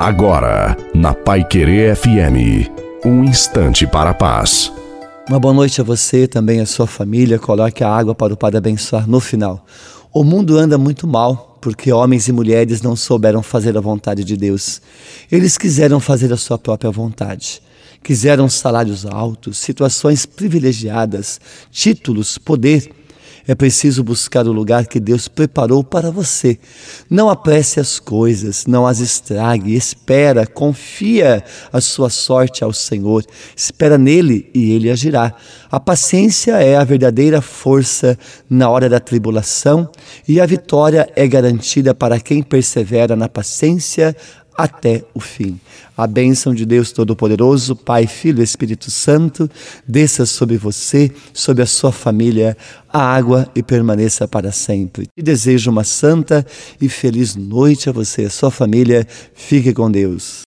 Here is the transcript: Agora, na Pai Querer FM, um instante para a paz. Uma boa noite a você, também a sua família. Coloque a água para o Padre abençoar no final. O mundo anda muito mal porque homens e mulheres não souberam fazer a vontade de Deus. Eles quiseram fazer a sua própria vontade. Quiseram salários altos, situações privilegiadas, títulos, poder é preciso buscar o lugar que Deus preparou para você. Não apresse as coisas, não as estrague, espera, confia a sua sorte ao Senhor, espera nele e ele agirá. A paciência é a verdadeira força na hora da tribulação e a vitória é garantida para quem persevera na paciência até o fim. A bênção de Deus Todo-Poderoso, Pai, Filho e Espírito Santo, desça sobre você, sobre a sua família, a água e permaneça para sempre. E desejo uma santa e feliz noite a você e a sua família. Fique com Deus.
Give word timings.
Agora, 0.00 0.74
na 0.94 1.12
Pai 1.12 1.46
Querer 1.46 1.94
FM, 1.94 2.70
um 3.04 3.22
instante 3.22 3.86
para 3.86 4.08
a 4.08 4.14
paz. 4.14 4.72
Uma 5.28 5.38
boa 5.38 5.52
noite 5.52 5.78
a 5.78 5.84
você, 5.84 6.26
também 6.26 6.58
a 6.58 6.64
sua 6.64 6.86
família. 6.86 7.38
Coloque 7.38 7.84
a 7.84 7.90
água 7.90 8.14
para 8.14 8.32
o 8.32 8.36
Padre 8.36 8.56
abençoar 8.56 9.06
no 9.06 9.20
final. 9.20 9.62
O 10.10 10.24
mundo 10.24 10.56
anda 10.56 10.78
muito 10.78 11.06
mal 11.06 11.58
porque 11.60 11.92
homens 11.92 12.28
e 12.28 12.32
mulheres 12.32 12.80
não 12.80 12.96
souberam 12.96 13.42
fazer 13.42 13.76
a 13.76 13.80
vontade 13.82 14.24
de 14.24 14.38
Deus. 14.38 14.80
Eles 15.30 15.58
quiseram 15.58 16.00
fazer 16.00 16.32
a 16.32 16.36
sua 16.38 16.56
própria 16.56 16.90
vontade. 16.90 17.60
Quiseram 18.02 18.48
salários 18.48 19.04
altos, 19.04 19.58
situações 19.58 20.24
privilegiadas, 20.24 21.38
títulos, 21.70 22.38
poder 22.38 22.90
é 23.46 23.54
preciso 23.54 24.04
buscar 24.04 24.46
o 24.46 24.52
lugar 24.52 24.86
que 24.86 25.00
Deus 25.00 25.28
preparou 25.28 25.82
para 25.82 26.10
você. 26.10 26.58
Não 27.08 27.28
apresse 27.28 27.80
as 27.80 27.98
coisas, 27.98 28.66
não 28.66 28.86
as 28.86 29.00
estrague, 29.00 29.74
espera, 29.74 30.46
confia 30.46 31.42
a 31.72 31.80
sua 31.80 32.10
sorte 32.10 32.62
ao 32.62 32.72
Senhor, 32.72 33.24
espera 33.56 33.96
nele 33.96 34.50
e 34.54 34.72
ele 34.72 34.90
agirá. 34.90 35.34
A 35.70 35.78
paciência 35.78 36.52
é 36.62 36.76
a 36.76 36.84
verdadeira 36.84 37.40
força 37.40 38.18
na 38.48 38.68
hora 38.68 38.88
da 38.88 39.00
tribulação 39.00 39.90
e 40.26 40.40
a 40.40 40.46
vitória 40.46 41.08
é 41.14 41.26
garantida 41.26 41.94
para 41.94 42.20
quem 42.20 42.42
persevera 42.42 43.14
na 43.16 43.28
paciência 43.28 44.16
até 44.62 45.04
o 45.14 45.20
fim. 45.20 45.58
A 45.96 46.06
bênção 46.06 46.54
de 46.54 46.66
Deus 46.66 46.92
Todo-Poderoso, 46.92 47.74
Pai, 47.74 48.06
Filho 48.06 48.40
e 48.40 48.44
Espírito 48.44 48.90
Santo, 48.90 49.50
desça 49.86 50.26
sobre 50.26 50.56
você, 50.56 51.10
sobre 51.32 51.62
a 51.62 51.66
sua 51.66 51.92
família, 51.92 52.56
a 52.92 53.00
água 53.00 53.50
e 53.54 53.62
permaneça 53.62 54.26
para 54.28 54.52
sempre. 54.52 55.08
E 55.16 55.22
desejo 55.22 55.70
uma 55.70 55.84
santa 55.84 56.46
e 56.80 56.88
feliz 56.88 57.36
noite 57.36 57.88
a 57.88 57.92
você 57.92 58.22
e 58.22 58.26
a 58.26 58.30
sua 58.30 58.50
família. 58.50 59.06
Fique 59.34 59.72
com 59.72 59.90
Deus. 59.90 60.42